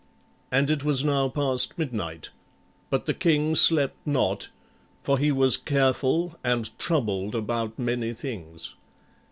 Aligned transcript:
And 0.51 0.71
it 0.71 0.83
was 0.83 1.05
now 1.05 1.29
past 1.29 1.77
midnight; 1.77 2.31
but 2.89 3.05
the 3.05 3.13
king 3.13 3.55
slept 3.55 3.97
not, 4.03 4.49
for 5.03 5.19
he 5.19 5.31
was 5.31 5.57
careful 5.57 6.39
and 6.43 6.75
troubled 6.79 7.35
about 7.35 7.77
many 7.77 8.15
things. 8.15 8.73